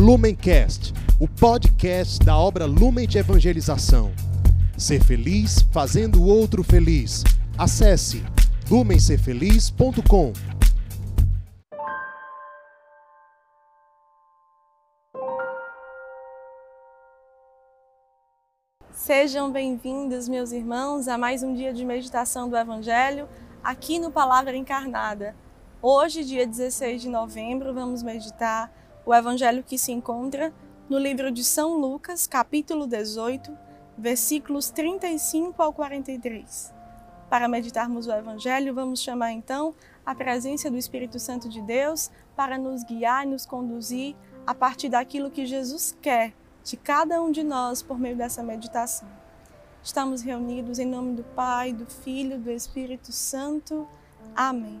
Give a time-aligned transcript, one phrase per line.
[0.00, 4.10] Lumencast, o podcast da obra Lumen de Evangelização.
[4.74, 7.22] Ser feliz fazendo o outro feliz.
[7.58, 8.24] Acesse
[8.70, 10.32] lumencerfeliz.com.
[18.90, 23.28] Sejam bem-vindos, meus irmãos, a mais um dia de meditação do Evangelho
[23.62, 25.36] aqui no Palavra Encarnada.
[25.82, 28.72] Hoje, dia 16 de novembro, vamos meditar
[29.10, 30.54] o Evangelho que se encontra
[30.88, 33.50] no livro de São Lucas, capítulo 18,
[33.98, 36.72] versículos 35 ao 43.
[37.28, 39.74] Para meditarmos o Evangelho, vamos chamar então
[40.06, 44.14] a presença do Espírito Santo de Deus para nos guiar e nos conduzir
[44.46, 46.32] a partir daquilo que Jesus quer
[46.62, 49.08] de cada um de nós por meio dessa meditação.
[49.82, 53.88] Estamos reunidos em nome do Pai, do Filho, do Espírito Santo.
[54.36, 54.80] Amém.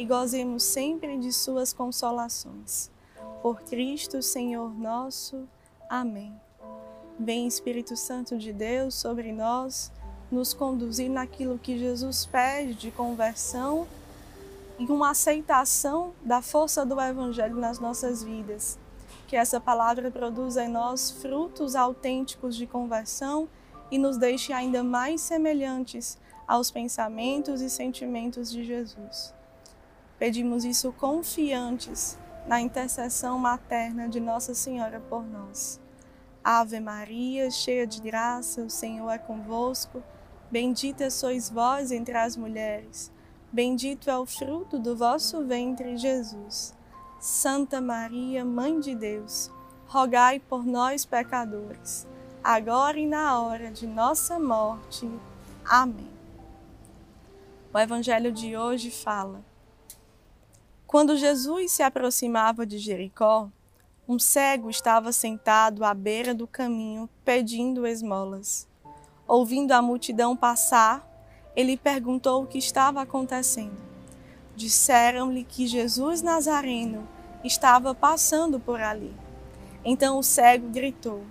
[0.00, 2.90] e gozemos sempre de Suas consolações.
[3.42, 5.46] Por Cristo, Senhor nosso.
[5.90, 6.34] Amém.
[7.18, 9.92] Vem, Espírito Santo de Deus, sobre nós,
[10.32, 13.86] nos conduzir naquilo que Jesus pede de conversão
[14.78, 18.78] e uma aceitação da força do Evangelho nas nossas vidas.
[19.28, 23.50] Que essa palavra produza em nós frutos autênticos de conversão
[23.90, 26.16] e nos deixe ainda mais semelhantes
[26.48, 29.38] aos pensamentos e sentimentos de Jesus.
[30.20, 35.80] Pedimos isso confiantes na intercessão materna de Nossa Senhora por nós.
[36.44, 40.02] Ave Maria, cheia de graça, o Senhor é convosco.
[40.50, 43.10] Bendita sois vós entre as mulheres.
[43.50, 46.74] Bendito é o fruto do vosso ventre, Jesus.
[47.18, 49.50] Santa Maria, Mãe de Deus,
[49.86, 52.06] rogai por nós, pecadores,
[52.44, 55.10] agora e na hora de nossa morte.
[55.64, 56.12] Amém.
[57.72, 59.48] O Evangelho de hoje fala:
[60.90, 63.48] Quando Jesus se aproximava de Jericó,
[64.08, 68.66] um cego estava sentado à beira do caminho pedindo esmolas.
[69.24, 71.08] Ouvindo a multidão passar,
[71.54, 73.80] ele perguntou o que estava acontecendo.
[74.56, 77.06] Disseram-lhe que Jesus Nazareno
[77.44, 79.14] estava passando por ali.
[79.84, 81.22] Então o cego gritou: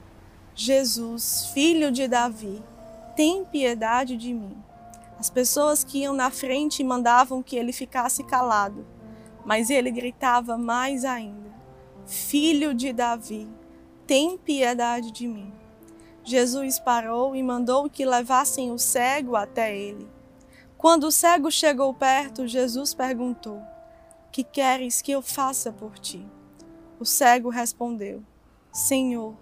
[0.56, 2.64] Jesus, filho de Davi,
[3.14, 4.56] tem piedade de mim.
[5.20, 8.86] As pessoas que iam na frente mandavam que ele ficasse calado,
[9.46, 11.50] mas ele gritava mais ainda
[12.10, 13.48] Filho de Davi,
[14.08, 15.54] tem piedade de mim.
[16.24, 20.10] Jesus parou e mandou que levassem o cego até ele.
[20.76, 23.62] Quando o cego chegou perto, Jesus perguntou:
[24.32, 26.26] Que queres que eu faça por ti?
[27.00, 28.24] O cego respondeu:
[28.74, 29.36] Senhor,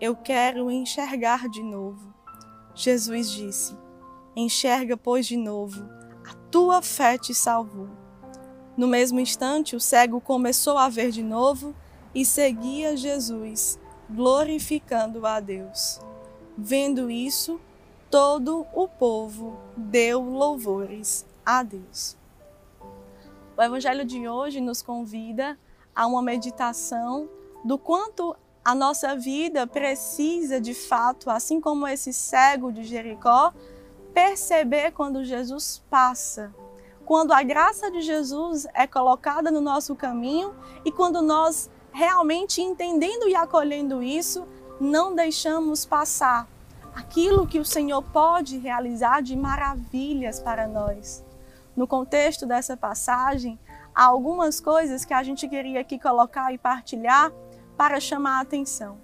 [0.00, 2.14] eu quero enxergar de novo.
[2.74, 3.76] Jesus disse:
[4.34, 5.84] Enxerga, pois, de novo,
[6.26, 8.03] a tua fé te salvou.
[8.76, 11.74] No mesmo instante, o cego começou a ver de novo
[12.14, 13.78] e seguia Jesus,
[14.10, 16.00] glorificando a Deus.
[16.56, 17.60] Vendo isso,
[18.10, 22.16] todo o povo deu louvores a Deus.
[23.56, 25.58] O Evangelho de hoje nos convida
[25.94, 27.28] a uma meditação
[27.64, 33.52] do quanto a nossa vida precisa, de fato, assim como esse cego de Jericó,
[34.12, 36.54] perceber quando Jesus passa,
[37.04, 40.54] quando a graça de Jesus é colocada no nosso caminho
[40.84, 44.46] e quando nós realmente entendendo e acolhendo isso,
[44.80, 46.48] não deixamos passar
[46.94, 51.24] aquilo que o Senhor pode realizar de maravilhas para nós.
[51.76, 53.58] No contexto dessa passagem,
[53.94, 57.32] há algumas coisas que a gente queria aqui colocar e partilhar
[57.76, 58.98] para chamar a atenção.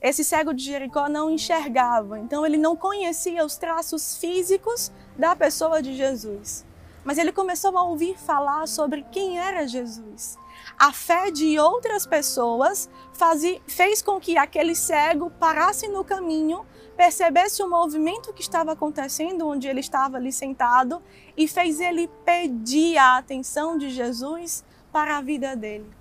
[0.00, 5.82] Esse cego de Jericó não enxergava, então ele não conhecia os traços físicos da pessoa
[5.82, 6.67] de Jesus.
[7.08, 10.36] Mas ele começou a ouvir falar sobre quem era Jesus
[10.78, 16.64] a fé de outras pessoas fazia, fez com que aquele cego parasse no caminho,
[16.96, 21.02] percebesse o movimento que estava acontecendo onde ele estava ali sentado
[21.36, 25.97] e fez ele pedir a atenção de Jesus para a vida dele.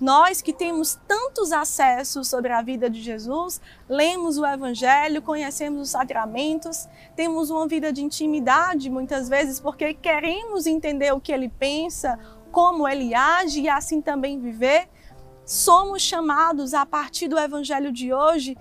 [0.00, 5.90] Nós que temos tantos acessos sobre a vida de Jesus, lemos o Evangelho, conhecemos os
[5.90, 12.18] sacramentos, temos uma vida de intimidade muitas vezes porque queremos entender o que ele pensa,
[12.50, 14.88] como ele age e assim também viver.
[15.46, 18.56] somos chamados a partir do evangelho de hoje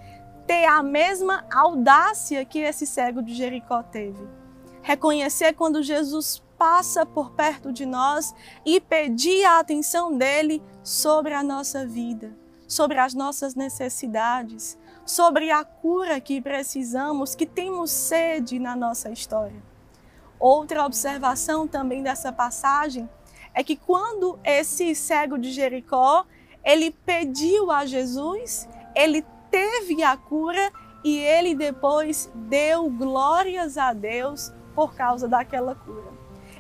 [0.46, 4.28] ter a mesma audácia que esse cego de Jericó teve.
[4.82, 8.34] Reconhecer quando Jesus passa por perto de nós
[8.66, 12.32] e pedir a atenção dele sobre a nossa vida,
[12.66, 19.62] sobre as nossas necessidades, sobre a cura que precisamos, que temos sede na nossa história.
[20.40, 23.10] Outra observação também dessa passagem
[23.54, 26.26] é que quando esse cego de Jericó,
[26.64, 30.72] ele pediu a Jesus, ele teve a cura
[31.04, 36.13] e ele depois deu glórias a Deus por causa daquela cura.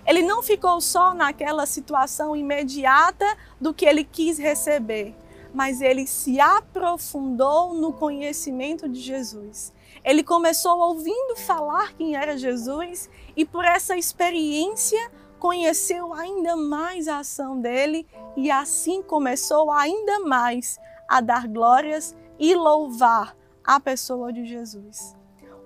[0.06, 3.26] Ele não ficou só naquela situação imediata
[3.60, 5.16] do que ele quis receber,
[5.54, 9.74] mas ele se aprofundou no conhecimento de Jesus.
[10.04, 17.20] Ele começou ouvindo falar quem era Jesus e por essa experiência conheceu ainda mais a
[17.20, 24.46] ação dele e assim começou ainda mais a dar glórias e louvar a pessoa de
[24.46, 25.16] Jesus.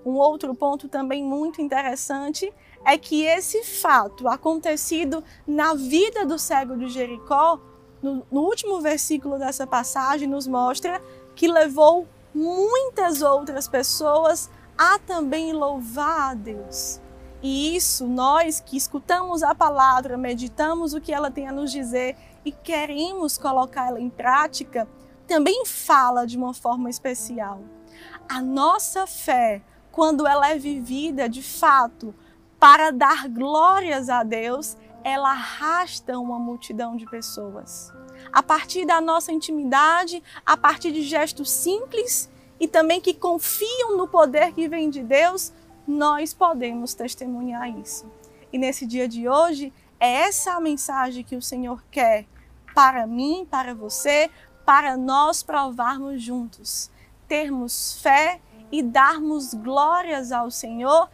[0.04, 2.52] Um outro ponto também muito interessante
[2.88, 7.60] é que esse fato acontecido na vida do cego de Jericó,
[8.02, 10.98] no, no último versículo dessa passagem, nos mostra
[11.36, 16.98] que levou muitas outras pessoas a também louvar a Deus.
[17.42, 22.16] E isso, nós que escutamos a palavra, meditamos o que ela tem a nos dizer
[22.42, 24.88] e queremos colocá-la em prática,
[25.26, 27.60] também fala de uma forma especial.
[28.26, 29.60] A nossa fé,
[29.92, 32.14] quando ela é vivida de fato
[32.58, 37.92] para dar glórias a Deus, ela arrasta uma multidão de pessoas.
[38.32, 42.28] A partir da nossa intimidade, a partir de gestos simples
[42.58, 45.52] e também que confiam no poder que vem de Deus,
[45.86, 48.10] nós podemos testemunhar isso.
[48.52, 52.26] E nesse dia de hoje, é essa a mensagem que o Senhor quer
[52.74, 54.30] para mim, para você,
[54.64, 56.90] para nós provarmos juntos,
[57.26, 58.40] termos fé
[58.70, 61.08] e darmos glórias ao Senhor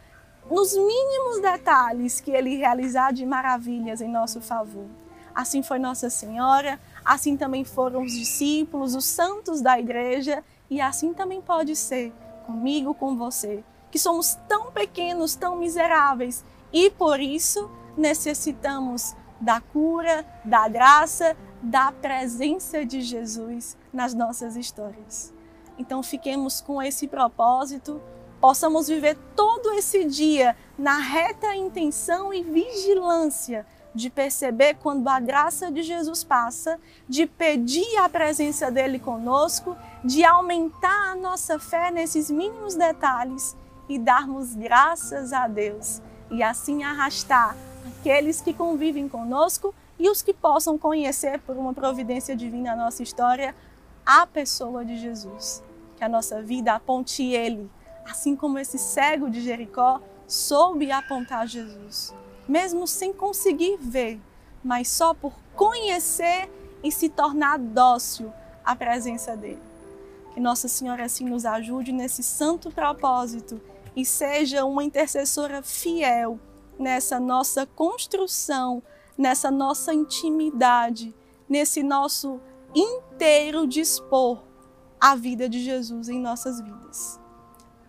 [0.49, 4.85] nos mínimos detalhes que Ele realizar de maravilhas em nosso favor.
[5.33, 11.13] Assim foi Nossa Senhora, assim também foram os discípulos, os santos da igreja, e assim
[11.13, 12.13] também pode ser
[12.45, 20.25] comigo, com você, que somos tão pequenos, tão miseráveis e por isso necessitamos da cura,
[20.43, 25.33] da graça, da presença de Jesus nas nossas histórias.
[25.77, 28.01] Então fiquemos com esse propósito,
[28.45, 35.71] possamos viver todo esse dia na reta intenção e vigilância de perceber quando a graça
[35.71, 42.29] de Jesus passa, de pedir a presença dele conosco, de aumentar a nossa fé nesses
[42.29, 43.57] mínimos detalhes
[43.89, 45.99] e darmos graças a Deus
[46.29, 47.57] e assim arrastar
[47.87, 53.01] aqueles que convivem conosco e os que possam conhecer por uma providência divina a nossa
[53.01, 53.55] história,
[54.05, 55.63] a pessoa de Jesus.
[55.97, 57.67] Que a nossa vida aponte Ele,
[58.05, 62.13] assim como esse cego de Jericó soube apontar Jesus,
[62.47, 64.19] mesmo sem conseguir ver,
[64.63, 66.49] mas só por conhecer
[66.83, 68.31] e se tornar dócil
[68.63, 69.61] à presença dele.
[70.33, 73.61] Que Nossa Senhora assim nos ajude nesse santo propósito
[73.95, 76.39] e seja uma intercessora fiel
[76.77, 78.83] nessa nossa construção
[79.17, 81.15] nessa nossa intimidade,
[81.47, 82.39] nesse nosso
[82.73, 84.43] inteiro dispor
[84.99, 87.19] a vida de Jesus em nossas vidas.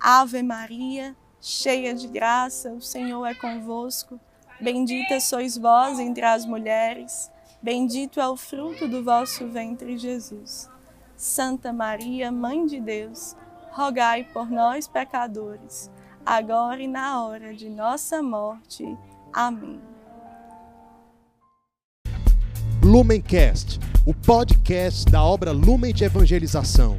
[0.00, 4.20] Ave Maria, cheia de graça, o Senhor é convosco.
[4.60, 7.30] Bendita sois vós entre as mulheres,
[7.62, 10.68] bendito é o fruto do vosso ventre, Jesus.
[11.16, 13.36] Santa Maria, Mãe de Deus,
[13.70, 15.90] rogai por nós, pecadores,
[16.24, 18.84] agora e na hora de nossa morte.
[19.32, 19.80] Amém.
[22.82, 26.98] Lumencast, o podcast da obra Lumen de Evangelização.